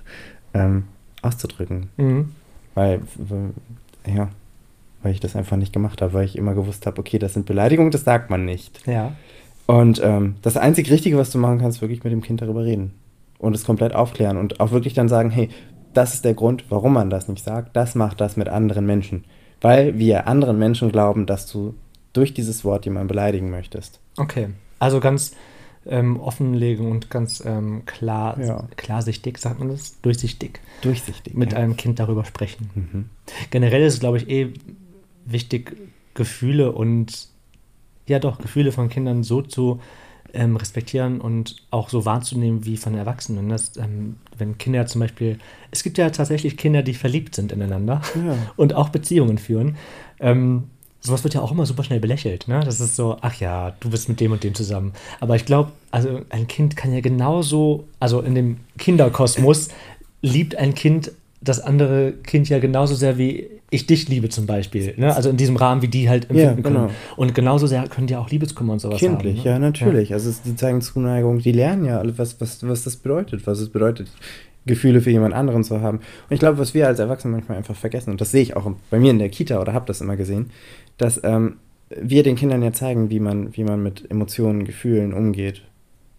[0.55, 0.83] ähm,
[1.21, 1.89] auszudrücken.
[1.97, 2.31] Mhm.
[2.73, 3.01] Weil,
[4.05, 4.29] ja,
[5.03, 7.45] weil ich das einfach nicht gemacht habe, weil ich immer gewusst habe, okay, das sind
[7.45, 8.85] Beleidigungen, das sagt man nicht.
[8.87, 9.13] Ja.
[9.67, 12.63] Und ähm, das einzig Richtige, was du machen kannst, ist wirklich mit dem Kind darüber
[12.65, 12.93] reden.
[13.37, 15.49] Und es komplett aufklären und auch wirklich dann sagen, hey,
[15.93, 17.75] das ist der Grund, warum man das nicht sagt.
[17.75, 19.25] Das macht das mit anderen Menschen.
[19.61, 21.73] Weil wir anderen Menschen glauben, dass du
[22.13, 23.99] durch dieses Wort jemanden beleidigen möchtest.
[24.17, 24.49] Okay.
[24.79, 25.33] Also ganz
[25.87, 28.67] ähm, offenlegen und ganz ähm, klar, Ja.
[28.75, 29.99] klarsichtig, sagt man das?
[30.01, 30.59] Durchsichtig.
[30.81, 31.35] Durchsichtig.
[31.35, 31.59] Mit ja.
[31.59, 32.69] einem Kind darüber sprechen.
[32.75, 33.09] Mhm.
[33.51, 34.53] Generell ist es, glaube ich, eh
[35.25, 35.75] wichtig,
[36.13, 37.27] Gefühle und
[38.07, 39.79] ja doch, Gefühle von Kindern so zu
[40.33, 43.49] ähm, respektieren und auch so wahrzunehmen wie von Erwachsenen.
[43.49, 45.39] Das, ähm, wenn Kinder zum Beispiel,
[45.71, 48.37] es gibt ja tatsächlich Kinder, die verliebt sind ineinander Ja.
[48.55, 49.77] und auch Beziehungen führen.
[50.19, 50.65] Ähm,
[51.05, 52.47] sowas wird ja auch immer super schnell belächelt.
[52.47, 52.61] Ne?
[52.65, 54.93] Das ist so, ach ja, du bist mit dem und dem zusammen.
[55.19, 59.69] Aber ich glaube, also ein Kind kann ja genauso, also in dem Kinderkosmos
[60.21, 64.93] liebt ein Kind das andere Kind ja genauso sehr wie ich dich liebe zum Beispiel.
[64.97, 65.15] Ne?
[65.15, 66.85] Also in diesem Rahmen, wie die halt empfinden Ja, genau.
[66.87, 66.95] können.
[67.17, 69.43] Und genauso sehr können die auch Liebeskummer und sowas Kindlich, haben.
[69.43, 69.49] ne?
[69.51, 70.13] ja, natürlich.
[70.13, 73.59] Also es, die zeigen Zuneigung, die lernen ja alle, was, was, was das bedeutet, was
[73.59, 74.07] es bedeutet,
[74.65, 75.97] Gefühle für jemand anderen zu haben.
[75.97, 78.71] Und ich glaube, was wir als Erwachsene manchmal einfach vergessen, und das sehe ich auch
[78.89, 80.51] bei mir in der Kita oder habe das immer gesehen,
[80.97, 81.57] dass ähm,
[81.89, 85.61] wir den Kindern ja zeigen, wie man, wie man mit Emotionen, Gefühlen umgeht.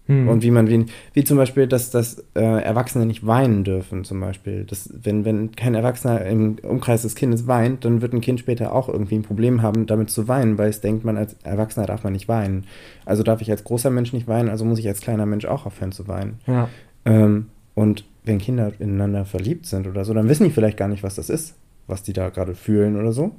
[0.06, 0.28] Hm.
[0.28, 4.20] Und wie man, wie, wie zum Beispiel, dass, dass äh, Erwachsene nicht weinen dürfen, zum
[4.20, 4.64] Beispiel.
[4.64, 8.72] Das, wenn, wenn kein Erwachsener im Umkreis des Kindes weint, dann wird ein Kind später
[8.72, 12.04] auch irgendwie ein Problem haben, damit zu weinen, weil es denkt, man als Erwachsener darf
[12.04, 12.66] man nicht weinen.
[13.04, 15.66] Also darf ich als großer Mensch nicht weinen, also muss ich als kleiner Mensch auch
[15.66, 16.38] aufhören zu weinen.
[16.46, 16.68] ja.
[17.04, 21.02] Ähm, und wenn Kinder ineinander verliebt sind oder so, dann wissen die vielleicht gar nicht,
[21.02, 21.54] was das ist,
[21.86, 23.30] was die da gerade fühlen oder so.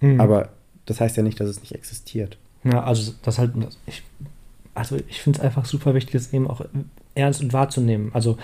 [0.00, 0.20] Hm.
[0.20, 0.50] Aber
[0.86, 2.36] das heißt ja nicht, dass es nicht existiert.
[2.62, 3.52] Ja, also das halt,
[3.86, 4.02] ich,
[4.74, 6.60] also ich finde es einfach super wichtig, das eben auch
[7.14, 8.10] ernst und wahrzunehmen.
[8.12, 8.36] Also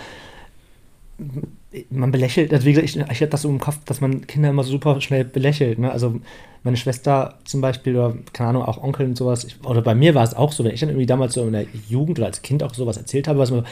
[1.90, 4.48] man belächelt, also wie gesagt, ich, ich habe das so im Kopf, dass man Kinder
[4.48, 5.78] immer so super schnell belächelt.
[5.78, 5.90] Ne?
[5.90, 6.20] Also
[6.62, 10.14] meine Schwester zum Beispiel oder keine Ahnung, auch Onkel und sowas, ich, oder bei mir
[10.14, 12.42] war es auch so, wenn ich dann irgendwie damals so in der Jugend oder als
[12.42, 13.64] Kind auch sowas erzählt habe, was mir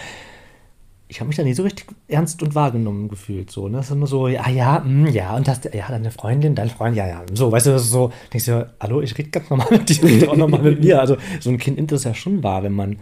[1.08, 3.50] ich habe mich da nie so richtig ernst und wahrgenommen gefühlt.
[3.50, 3.78] So, ne?
[3.78, 6.96] Das ist immer so, ja, ja, mm, ja, und das, ja, deine Freundin, dein Freund,
[6.96, 7.22] ja, ja.
[7.32, 10.02] So, weißt du, das ist so, denkst du, hallo, ich rede ganz normal mit dir,
[10.02, 11.00] red auch normal mit mir.
[11.00, 12.98] Also, so ein Kind nimmt das ja schon wahr, wenn man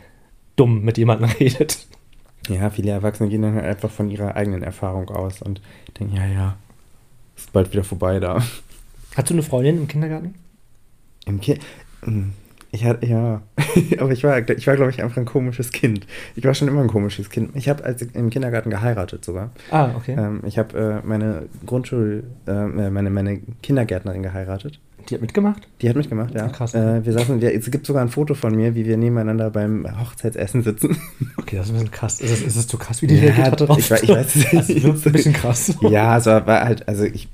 [0.57, 1.87] dumm mit jemandem redet.
[2.49, 5.63] Ja, viele Erwachsene gehen dann halt einfach von ihrer eigenen Erfahrung aus und
[5.99, 6.57] denken, ja, ja,
[7.37, 8.43] ist bald wieder vorbei da.
[9.17, 10.35] Hast du eine Freundin im Kindergarten?
[11.25, 11.59] Im Ki
[12.75, 13.41] Ich hatte, ja,
[14.01, 16.07] aber ich war, ich war, glaube ich, einfach ein komisches Kind.
[16.35, 17.51] Ich war schon immer ein komisches Kind.
[17.55, 19.51] Ich habe als im Kindergarten geheiratet sogar.
[19.71, 20.17] Ah, okay.
[20.19, 24.81] Ähm, ich habe äh, meine Grundschul, äh, meine, meine Kindergärtnerin geheiratet.
[25.09, 25.69] Die hat mitgemacht?
[25.83, 26.47] Die hat mitgemacht, ja.
[26.47, 26.75] Ah, krass.
[26.75, 29.87] Äh, wir saßen, wir, es gibt sogar ein Foto von mir, wie wir nebeneinander beim
[30.01, 30.97] Hochzeitsessen sitzen.
[31.37, 32.21] Okay, das ist ein bisschen krass.
[32.23, 33.79] Ist es, ist so krass, wie die Ja, reagiert hat drauf?
[33.79, 34.83] ich weiß- ich weiß es Also, nicht.
[34.85, 35.77] wirkt ein bisschen krass.
[35.83, 37.29] ja, es war, war halt, also ich.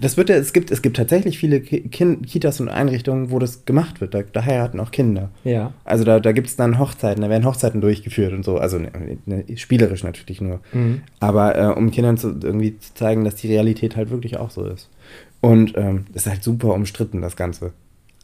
[0.00, 3.38] Das wird ja, es gibt, es gibt tatsächlich viele Ki Kin Kitas und Einrichtungen, wo
[3.38, 4.14] das gemacht wird.
[4.14, 5.30] Da, da heiraten auch Kinder.
[5.44, 5.72] Ja.
[5.84, 8.58] Also da, da gibt es dann Hochzeiten, da werden Hochzeiten durchgeführt und so.
[8.58, 8.90] Also ne,
[9.26, 10.60] ne, spielerisch natürlich nur.
[10.72, 11.02] Mhm.
[11.20, 14.64] Aber äh, um Kindern zu, irgendwie zu zeigen, dass die Realität halt wirklich auch so
[14.66, 14.88] ist.
[15.40, 17.72] Und ähm, ist halt super umstritten, das Ganze.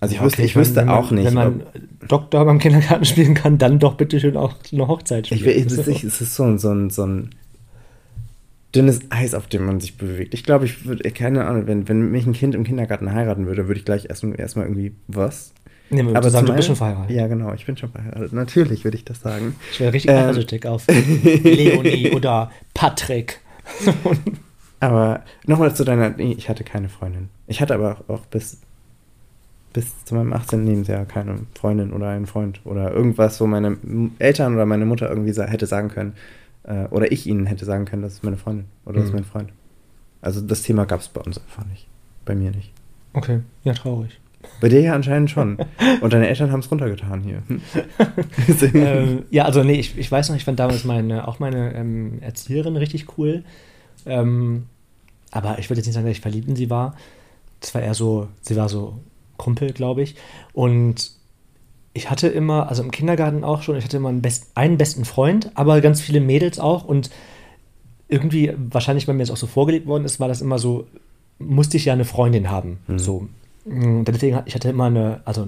[0.01, 1.27] Also ich Ja, wüsste, okay, ich wüsste man- auch nicht.
[1.27, 1.63] Wenn man
[2.07, 5.49] Doktor beim Kindergarten spielen kann, dann doch bitte schön auch eine Hochzeit spielen.
[5.59, 7.31] ich, es, ist, es ist so so, ein, so ein
[8.75, 10.35] dünnes Eis, auf dem man sich bewegt.
[10.35, 13.67] Ich glaube, ich würde, keine Ahnung, wenn, wenn mich ein Kind im Kindergarten heiraten würde,
[13.67, 15.53] würde ich gleich erstmal erst mal irgendwie, was?
[15.91, 17.17] Nee, man würde sagen, du bist schon verheiratet.
[17.17, 18.33] Ja, genau, ich bin schon verheiratet.
[18.35, 19.55] Natürlich würde ich das sagen.
[19.73, 20.19] Ich wäre richtig Ähm.
[20.19, 20.87] eifersüchtig auf
[21.43, 23.41] Leonie oder Patrick.
[24.81, 27.31] Aber nochmal zu deiner, nee, ich hatte keine Freundin.
[27.47, 28.59] Ich hatte aber auch, auch bis,
[29.73, 30.65] bis zu meinem 18.
[30.65, 33.77] Lebensjahr keine Freundin oder einen Freund oder irgendwas, wo meine
[34.21, 36.13] Eltern oder meine Mutter irgendwie sa hätte sagen können,
[36.69, 39.17] äh, oder ich ihnen hätte sagen können, das ist meine Freundin oder das ist Mhm.
[39.17, 39.53] mein Freund.
[40.21, 41.87] Also das Thema gab es bei uns einfach nicht.
[42.25, 42.73] Bei mir nicht.
[43.15, 44.21] Okay, ja, traurig.
[44.61, 45.59] Bei dir ja anscheinend schon.
[46.01, 47.43] Und deine Eltern haben es runtergetan hier.
[47.49, 47.61] Hm.
[48.75, 52.19] ähm, ja, also nee, ich, ich weiß noch, ich fand damals meine, auch meine ähm,
[52.21, 53.43] Erzieherin richtig cool.
[54.07, 54.67] Ähm,
[55.31, 56.95] aber ich würde jetzt nicht sagen, dass ich verliebt in sie war.
[57.61, 58.99] Das war eher so, sie war so
[59.37, 60.15] Kumpel, glaube ich.
[60.53, 61.13] Und
[61.99, 65.05] ich hatte immer, also im Kindergarten auch schon, ich hatte immer einen, best, einen besten
[65.05, 66.85] Freund, aber ganz viele Mädels auch.
[66.85, 67.11] Und
[68.09, 70.87] irgendwie, wahrscheinlich, weil mir das auch so vorgelebt worden ist, war das immer so,
[71.39, 72.79] musste ich ja eine Freundin haben.
[72.87, 72.99] Mhm.
[72.99, 73.29] So.
[73.65, 75.43] Und deswegen, hatte- ich hatte immer eine, also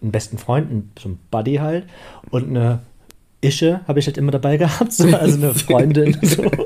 [0.00, 1.84] einen besten Freund, einen, so einen Buddy halt,
[2.30, 2.80] und eine
[3.40, 6.16] Ische habe ich halt immer dabei gehabt, so, also eine Freundin.
[6.22, 6.44] so.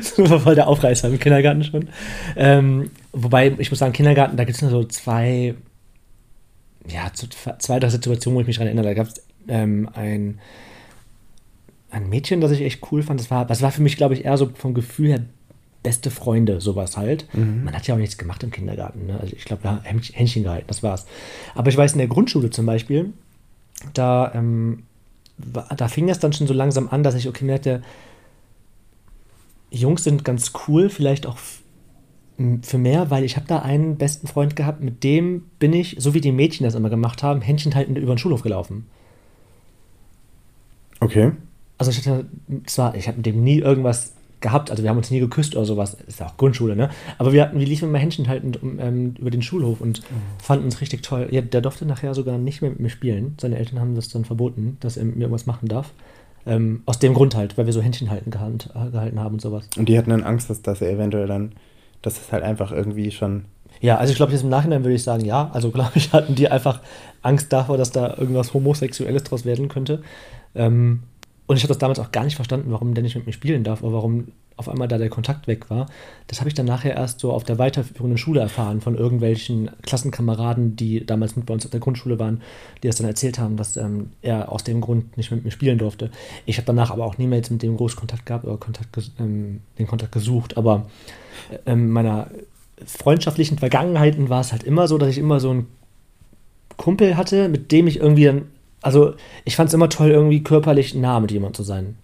[0.00, 1.88] Das war voll der Aufreißer im Kindergarten schon.
[2.36, 5.54] Ähm, wobei, ich muss sagen, Kindergarten, da gibt es nur so zwei,
[6.88, 8.86] ja, zwei, drei Situationen, wo ich mich dran erinnere.
[8.86, 10.40] Da gab es ähm, ein,
[11.90, 13.20] ein Mädchen, das ich echt cool fand.
[13.20, 15.24] Das war, das war für mich, glaube ich, eher so vom Gefühl her
[15.82, 17.26] beste Freunde, sowas halt.
[17.34, 17.64] Mhm.
[17.64, 19.06] Man hat ja auch nichts gemacht im Kindergarten.
[19.06, 19.18] Ne?
[19.20, 21.06] Also ich glaube, da Händchen Händchen gehalten, das war's.
[21.54, 23.12] Aber ich weiß, in der Grundschule zum Beispiel,
[23.94, 24.82] da, ähm,
[25.36, 27.82] da fing es dann schon so langsam an, dass ich, okay, merkte,
[29.70, 31.38] Jungs sind ganz cool, vielleicht auch
[32.62, 36.14] für mehr, weil ich habe da einen besten Freund gehabt, mit dem bin ich, so
[36.14, 38.86] wie die Mädchen das immer gemacht haben, Händchen haltend über den Schulhof gelaufen.
[41.00, 41.32] Okay.
[41.78, 42.26] Also ich hatte
[42.66, 45.64] zwar, ich habe mit dem nie irgendwas gehabt, also wir haben uns nie geküsst oder
[45.64, 46.90] sowas, ist ja auch Grundschule, ne?
[47.18, 50.02] Aber wir hatten, wir liefen immer Händchen haltend um, ähm, über den Schulhof und
[50.40, 51.28] fanden uns richtig toll.
[51.30, 53.34] Ja, der durfte nachher sogar nicht mehr mit mir spielen.
[53.40, 55.92] Seine Eltern haben das dann verboten, dass er mit mir irgendwas machen darf.
[56.46, 59.40] Ähm, aus dem Grund halt, weil wir so Händchen halten gehand, äh, gehalten haben und
[59.40, 59.68] sowas.
[59.76, 61.52] Und die hatten dann Angst, dass das eventuell dann,
[62.02, 63.44] dass es halt einfach irgendwie schon.
[63.80, 65.50] Ja, also ich glaube, jetzt im Nachhinein würde ich sagen, ja.
[65.52, 66.80] Also glaube ich, hatten die einfach
[67.22, 70.02] Angst davor, dass da irgendwas Homosexuelles draus werden könnte.
[70.54, 71.02] Ähm,
[71.46, 73.64] und ich habe das damals auch gar nicht verstanden, warum der nicht mit mir spielen
[73.64, 74.28] darf, oder warum
[74.58, 75.86] auf einmal da der Kontakt weg war.
[76.26, 80.76] Das habe ich dann nachher erst so auf der weiterführenden Schule erfahren von irgendwelchen Klassenkameraden,
[80.76, 82.42] die damals mit bei uns auf der Grundschule waren,
[82.82, 85.78] die das dann erzählt haben, dass ähm, er aus dem Grund nicht mit mir spielen
[85.78, 86.10] durfte.
[86.44, 88.98] Ich habe danach aber auch nie mehr jetzt mit dem groß Kontakt gehabt oder Kontakt,
[89.18, 90.86] ähm, den Kontakt gesucht, aber
[91.64, 92.28] ähm, meiner
[92.84, 95.66] freundschaftlichen Vergangenheiten war es halt immer so, dass ich immer so einen
[96.76, 98.42] Kumpel hatte, mit dem ich irgendwie dann,
[98.82, 101.96] also ich fand es immer toll, irgendwie körperlich nah mit jemandem zu sein.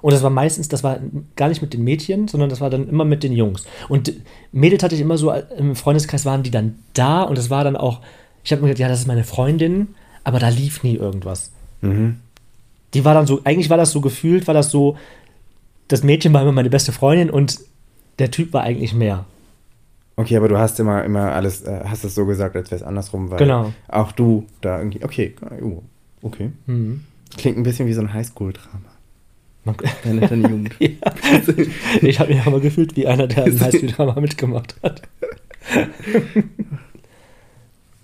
[0.00, 0.98] Und das war meistens, das war
[1.36, 3.64] gar nicht mit den Mädchen, sondern das war dann immer mit den Jungs.
[3.88, 4.12] Und
[4.52, 7.76] Mädels hatte ich immer so, im Freundeskreis waren die dann da und das war dann
[7.76, 8.00] auch,
[8.44, 9.88] ich habe mir gedacht, ja, das ist meine Freundin,
[10.24, 11.50] aber da lief nie irgendwas.
[11.80, 12.18] Mhm.
[12.94, 14.96] Die war dann so, eigentlich war das so gefühlt, war das so,
[15.88, 17.58] das Mädchen war immer meine beste Freundin und
[18.18, 19.24] der Typ war eigentlich mehr.
[20.16, 22.86] Okay, aber du hast immer, immer alles, äh, hast es so gesagt, als wäre es
[22.86, 23.72] andersrum, weil Genau.
[23.86, 25.04] auch du da irgendwie.
[25.04, 25.82] Okay, oh,
[26.22, 26.50] okay.
[26.66, 27.04] Mhm.
[27.36, 28.88] Klingt ein bisschen wie so ein Highschool-Drama.
[30.04, 30.74] Deine, deine Jugend.
[30.80, 30.88] Ja.
[32.02, 35.02] Ich habe mich aber gefühlt wie einer, der ein Highschool-Drama mitgemacht hat.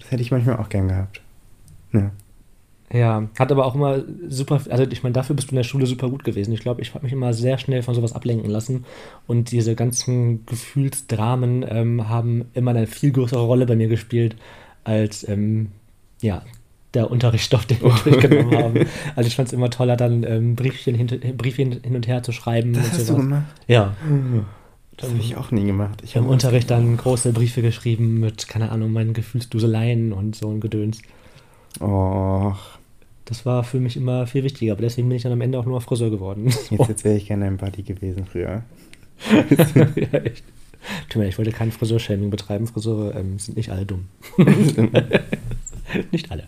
[0.00, 1.20] Das hätte ich manchmal auch gern gehabt.
[1.92, 2.10] Ja.
[2.92, 5.86] Ja, hat aber auch immer super, also ich meine, dafür bist du in der Schule
[5.86, 6.52] super gut gewesen.
[6.52, 8.84] Ich glaube, ich habe mich immer sehr schnell von sowas ablenken lassen
[9.26, 14.36] und diese ganzen Gefühlsdramen ähm, haben immer eine viel größere Rolle bei mir gespielt
[14.84, 15.72] als, ähm,
[16.20, 16.42] ja,
[16.94, 18.86] der Unterrichtsstoff, den wir durchgenommen haben.
[19.16, 22.32] Also ich fand es immer toller, dann ähm, Briefchen, hin, Briefchen hin und her zu
[22.32, 22.72] schreiben.
[22.72, 23.20] Das hast du sowas.
[23.22, 23.44] gemacht?
[23.66, 23.94] Ja,
[24.96, 26.00] Das habe ich auch nie gemacht.
[26.04, 30.60] Ich im Unterricht dann große Briefe geschrieben mit, keine Ahnung, meinen Gefühlsduseleien und so ein
[30.60, 31.00] Gedöns.
[31.80, 32.56] Och,
[33.24, 35.64] Das war für mich immer viel wichtiger, aber deswegen bin ich dann am Ende auch
[35.66, 36.44] nur Friseur geworden.
[36.46, 38.62] jetzt, jetzt wäre ich gerne ein Buddy gewesen früher.
[39.96, 40.44] ja, echt.
[41.08, 42.66] Tut mir leid, ich wollte kein Friseurshaming betreiben.
[42.66, 44.06] Friseure ähm, sind nicht alle dumm.
[46.12, 46.44] nicht alle.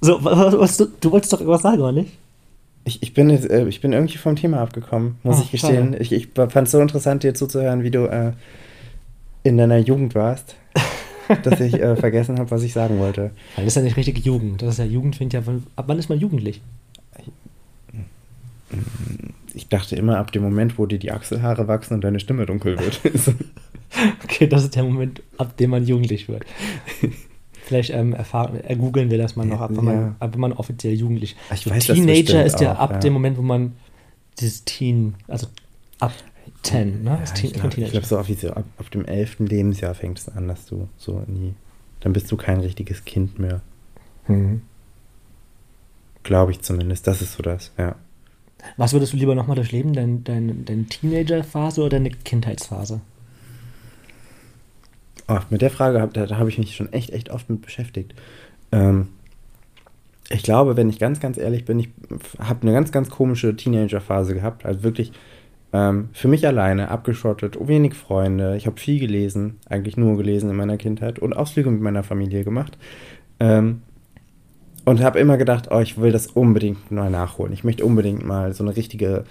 [0.00, 2.10] So, was, was, du, du wolltest doch irgendwas sagen, oder nicht?
[2.84, 5.94] Ich, ich, bin, jetzt, äh, ich bin irgendwie vom Thema abgekommen, muss Ah, ich gestehen.
[5.98, 8.32] Ich, ich fand es so interessant, dir zuzuhören, wie du äh,
[9.44, 10.56] in deiner Jugend warst,
[11.44, 13.30] dass ich äh, vergessen habe, was ich sagen wollte.
[13.54, 14.62] Weil das ist ja nicht richtige Jugend.
[14.62, 15.46] Das ist ja Jugend, ja.
[15.46, 16.60] Wann, ab wann ist man jugendlich?
[19.54, 22.78] Ich dachte immer, ab dem Moment, wo dir die Achselhaare wachsen und deine Stimme dunkel
[22.78, 23.00] wird.
[24.24, 26.46] Okay, das ist der Moment, ab dem man jugendlich wird.
[27.64, 30.16] Vielleicht ähm, erfahren, äh, googeln wir das mal noch ab, wenn man, Ja.
[30.18, 32.98] ab, wenn man offiziell jugendlich Ich so weiß Teenager ist ja auch, ab ja.
[32.98, 33.74] dem Moment, wo man
[34.40, 35.46] dieses Teen, also
[36.00, 36.12] ab
[36.62, 37.10] 10, ne?
[37.10, 40.28] Ja, Ist Teen, ich glaube, glaub, so offiziell ab, ab dem elften Lebensjahr fängt es
[40.28, 41.54] an, dass du so nie.
[42.00, 43.60] Dann bist du kein richtiges Kind mehr.
[44.26, 44.62] Mhm.
[46.24, 47.06] Glaube ich zumindest.
[47.06, 47.94] Das ist so das, ja.
[48.76, 49.92] Was würdest du lieber nochmal durchleben?
[49.92, 53.00] Deine dein, dein Teenager-Phase oder deine Kindheitsphase?
[55.32, 58.14] Oh, mit der Frage, da, da habe ich mich schon echt, echt oft mit beschäftigt.
[58.70, 59.08] Ähm,
[60.28, 61.88] ich glaube, wenn ich ganz, ganz ehrlich bin, ich
[62.38, 64.66] habe eine ganz, ganz komische Teenager-Phase gehabt.
[64.66, 65.12] Also wirklich
[65.72, 68.56] ähm, für mich alleine, abgeschottet, wenig Freunde.
[68.56, 72.44] Ich habe viel gelesen, eigentlich nur gelesen in meiner Kindheit und Ausflüge mit meiner Familie
[72.44, 72.76] gemacht.
[73.40, 73.80] Ähm,
[74.84, 77.54] und habe immer gedacht, oh, ich will das unbedingt mal nachholen.
[77.54, 79.24] Ich möchte unbedingt mal so eine richtige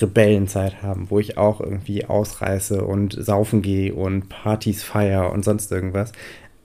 [0.00, 5.72] Rebellenzeit haben, wo ich auch irgendwie ausreiße und saufen gehe und Partys feier und sonst
[5.72, 6.12] irgendwas.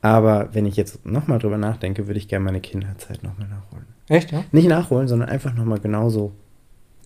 [0.02, 3.86] Aber wenn ich jetzt nochmal drüber nachdenke, würde ich gerne meine Kinderzeit nochmal nachholen.
[4.08, 4.44] Echt, ja?
[4.52, 6.32] Nicht nachholen, sondern einfach nochmal genauso,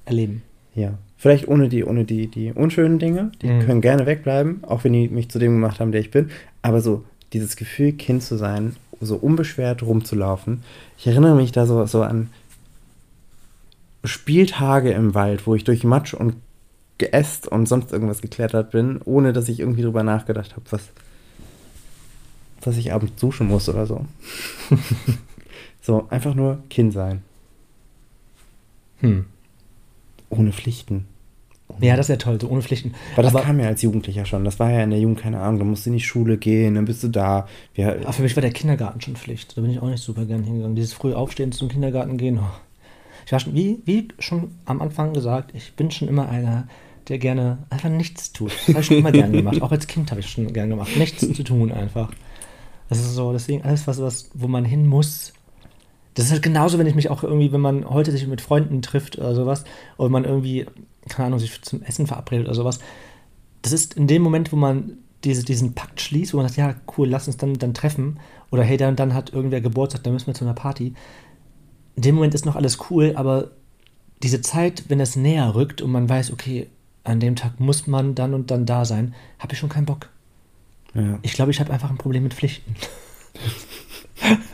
[0.05, 0.43] Erleben.
[0.75, 0.93] ja.
[1.15, 3.59] Vielleicht ohne die, ohne die, die unschönen Dinge, die Mhm.
[3.65, 6.29] können gerne wegbleiben, auch wenn die mich zu dem gemacht haben, der ich bin.
[6.61, 7.03] Aber so
[7.33, 10.61] dieses Gefühl, Kind zu sein, so unbeschwert rumzulaufen.
[10.97, 12.29] Ich erinnere mich da so, so an
[14.03, 16.35] Spieltage im Wald, wo ich durch Matsch und
[16.97, 20.89] Geäst und sonst irgendwas geklettert bin, ohne dass ich irgendwie drüber nachgedacht habe, was,
[22.61, 24.05] was ich abends duschen muss oder so.
[25.81, 27.23] so, einfach nur Kind sein.
[28.99, 29.25] Hm.
[30.29, 31.05] Ohne Pflichten.
[31.79, 32.93] Ja, das ist ja toll, so ohne Pflichten.
[33.13, 34.43] Aber das aber, kam ja als Jugendlicher schon.
[34.43, 36.85] Das war ja in der Jugend, keine Ahnung, du musst in die Schule gehen, dann
[36.85, 37.47] bist du da.
[37.75, 39.55] Wir, für mich war der Kindergarten schon Pflicht.
[39.55, 40.75] Da bin ich auch nicht super gern hingegangen.
[40.75, 42.39] Dieses früh Aufstehen zum Kindergarten gehen.
[42.39, 42.68] Oh.
[43.29, 46.67] Ich war schon, wie, wie schon am Anfang gesagt, ich bin schon immer einer,
[47.09, 48.51] der gerne einfach nichts tut.
[48.51, 49.61] Das habe ich schon immer gern gemacht.
[49.61, 50.97] Auch als Kind habe ich schon gern gemacht.
[50.97, 52.11] Nichts zu tun einfach.
[52.89, 55.33] Das ist so, deswegen alles, was, was, wo man hin muss.
[56.15, 58.81] Das ist halt genauso, wenn ich mich auch irgendwie, wenn man heute sich mit Freunden
[58.81, 59.63] trifft oder sowas,
[59.97, 60.65] oder man irgendwie,
[61.07, 62.79] keine Ahnung, sich zum Essen verabredet oder sowas.
[63.61, 66.73] Das ist in dem Moment, wo man diese, diesen Pakt schließt, wo man sagt, ja,
[66.97, 68.17] cool, lass uns dann, dann treffen.
[68.49, 70.95] Oder hey, dann, dann hat irgendwer Geburtstag, dann müssen wir zu einer Party.
[71.99, 73.51] In dem Moment ist noch alles cool, aber
[74.23, 76.67] diese Zeit, wenn es näher rückt und man weiß, okay,
[77.03, 80.07] an dem Tag muss man dann und dann da sein, habe ich schon keinen Bock.
[80.93, 81.19] ja.
[81.23, 82.73] Ich glaube, ich habe einfach ein Problem mit Pflichten.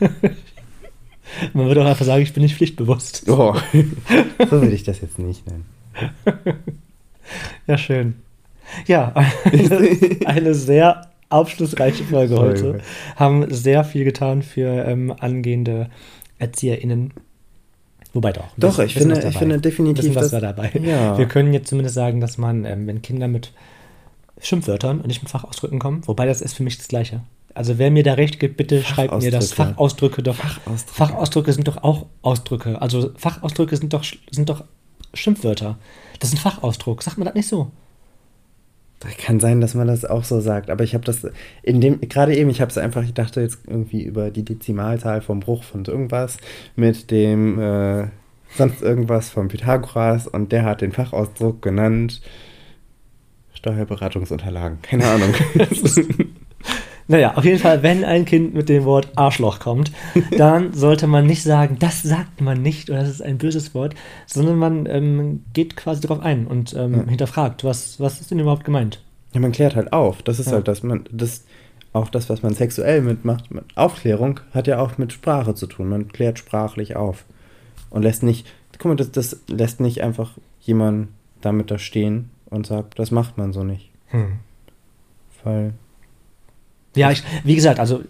[1.54, 3.28] man würde auch einfach sagen, ich bin nicht pflichtbewusst.
[3.28, 3.54] Oh,
[4.40, 5.66] so würde ich das jetzt nicht nennen.
[7.68, 8.16] Ja, schön.
[8.88, 12.62] Ja, eine, eine sehr aufschlussreiche Folge Folge.
[12.64, 12.80] heute.
[13.14, 15.90] Haben sehr viel getan für ähm, angehende
[16.40, 17.12] ErzieherInnen.
[18.16, 18.44] Wobei doch.
[18.56, 20.70] Doch, ich finde- ich finde definitiv, was war dabei.
[20.82, 21.18] Ja.
[21.18, 23.52] Wir können jetzt zumindest sagen, dass man, ähm, wenn Kinder mit
[24.40, 27.20] Schimpfwörtern und nicht mit Fachausdrücken kommen, wobei das ist für mich das Gleiche.
[27.54, 29.52] Also wer mir da recht gibt, bitte schreibt mir das.
[29.52, 30.22] Fachausdrücke.
[30.22, 30.34] Fachausdrücke doch.
[30.36, 30.92] Fachausdrücke.
[30.94, 32.80] Fachausdrücke sind doch auch Ausdrücke.
[32.82, 34.64] Also Fachausdrücke sind doch, sind doch
[35.14, 35.78] Schimpfwörter.
[36.20, 37.02] Das ist ein Fachausdruck.
[37.02, 37.70] Sagt man das nicht so?
[39.00, 41.26] Kann sein, dass man das auch so sagt, aber ich habe das
[41.62, 45.20] in dem, gerade eben, ich habe es einfach, ich dachte jetzt irgendwie über die Dezimalzahl
[45.20, 46.38] vom Bruch von irgendwas
[46.76, 48.08] mit dem äh,
[48.56, 52.22] sonst irgendwas von Pythagoras und der hat den Fachausdruck genannt
[53.52, 54.80] Steuerberatungsunterlagen.
[54.82, 55.34] Keine Ahnung.
[57.08, 59.92] Naja, auf jeden Fall, wenn ein Kind mit dem Wort Arschloch kommt,
[60.36, 63.94] dann sollte man nicht sagen, das sagt man nicht oder das ist ein böses Wort,
[64.26, 67.04] sondern man ähm, geht quasi darauf ein und ähm, Ja.
[67.08, 69.00] hinterfragt, was, was ist denn überhaupt gemeint?
[69.32, 70.22] ja, man klärt halt auf.
[70.22, 70.52] Das ist Ja.
[70.54, 71.44] halt das, man, das,
[71.92, 73.50] auch das, was man sexuell mitmacht.
[73.52, 75.88] mit Aufklärung hat ja auch mit Sprache zu tun.
[75.90, 77.24] Man klärt sprachlich auf.
[77.90, 78.46] Und lässt nicht,
[78.78, 81.08] guck mal, das, das lässt nicht einfach jemand
[81.40, 83.90] damit da stehen und sagt, das macht man so nicht.
[84.08, 84.38] Hm.
[85.44, 85.72] Weil,
[86.96, 88.02] Ja, ich, wie gesagt, also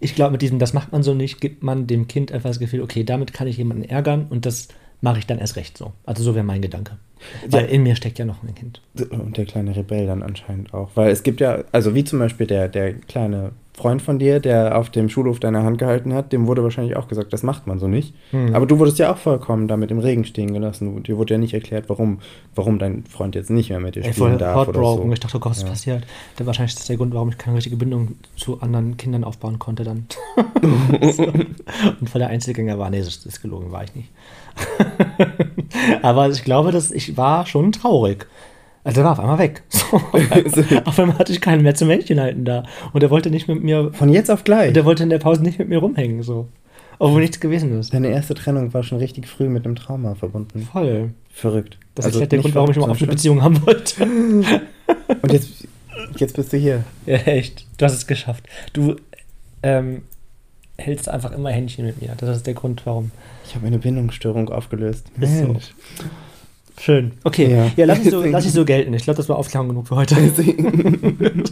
[0.00, 2.58] ich glaube, mit diesem, das macht man so nicht, gibt man dem Kind einfach das
[2.58, 4.68] Gefühl, okay, damit kann ich jemanden ärgern und das
[5.00, 5.92] mache ich dann erst recht so.
[6.04, 6.98] Also so wäre mein Gedanke.
[7.48, 7.68] Weil Ja.
[7.70, 8.80] in mir steckt ja noch ein Kind.
[9.10, 10.90] und der kleine Rebell dann anscheinend auch.
[10.94, 14.78] Weil es gibt ja, also wie zum Beispiel der, der kleine Freund von dir, der
[14.78, 17.80] auf dem Schulhof deine Hand gehalten hat, dem wurde wahrscheinlich auch gesagt, das macht man
[17.80, 18.14] so nicht.
[18.30, 18.54] Hm.
[18.54, 21.02] Aber du wurdest ja auch vollkommen damit im Regen stehen gelassen.
[21.02, 22.20] Dir wurde ja nicht erklärt, warum,
[22.54, 25.10] warum dein Freund jetzt nicht mehr mit dir Ey, spielen darf oder so.
[25.12, 25.70] Ich dachte, oh Gott, was ist Ja.
[25.70, 26.06] passiert?
[26.38, 29.58] Der, wahrscheinlich ist das der Grund, warum ich keine richtige Bindung zu anderen Kindern aufbauen
[29.58, 30.06] konnte dann.
[31.12, 31.24] So.
[31.24, 32.90] Und voll der Einzelgänger war.
[32.90, 34.08] Nee, das ist gelogen, war ich nicht.
[36.02, 38.26] Aber ich glaube, dass ich war schon traurig.
[38.84, 39.62] Also der war auf einmal weg.
[39.72, 39.96] So.
[40.84, 42.64] auf einmal hatte ich keinen mehr zum Männchen halten da.
[42.92, 44.72] Und er wollte nicht mit mir, Von jetzt auf gleich.
[44.72, 46.22] der wollte in der Pause nicht mit mir rumhängen.
[46.22, 46.48] So.
[46.98, 47.92] Obwohl nichts gewesen ist.
[47.94, 50.68] Deine erste Trennung war schon richtig früh mit einem Trauma verbunden.
[50.72, 51.10] Voll.
[51.32, 51.78] Verrückt.
[51.94, 54.04] Das Also ist halt der Grund, warum ich immer auf eine Beziehung haben wollte.
[55.22, 55.66] Und jetzt,
[56.16, 56.84] jetzt bist du hier.
[57.06, 57.66] Ja, echt.
[57.78, 58.44] Du hast es geschafft.
[58.72, 58.96] Du
[59.62, 60.02] ähm,
[60.78, 62.14] hältst einfach immer Händchen mit mir.
[62.16, 63.10] Das ist der Grund, warum.
[63.46, 65.06] Ich habe eine Bindungsstörung aufgelöst.
[65.20, 65.56] Ist so.
[66.78, 67.12] Schön.
[67.24, 67.50] Okay.
[67.50, 67.70] Ja.
[67.76, 68.94] Ja, lass, ich so, lass ich so gelten.
[68.94, 70.16] Ich glaube, das war Aufklärung genug für heute.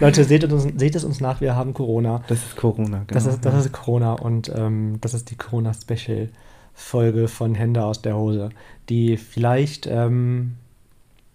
[0.00, 2.22] Leute, seht, uns, seht es uns nach, wir haben Corona.
[2.28, 3.06] Das ist Corona, genau.
[3.08, 8.16] Das, ist, das ist Corona und ähm, das ist die Corona-Special-Folge von Hände aus der
[8.16, 8.50] Hose,
[8.88, 10.54] die vielleicht ähm,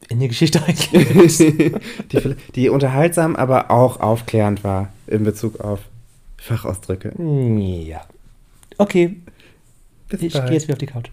[0.08, 1.40] in die Geschichte eingeht.
[2.12, 5.82] die, die unterhaltsam, aber auch aufklärend war in Bezug auf
[6.38, 7.14] Fachausdrücke.
[7.20, 8.02] ja.
[8.78, 9.18] Okay,
[10.10, 11.10] Bis ich gehe jetzt wieder auf die Couch.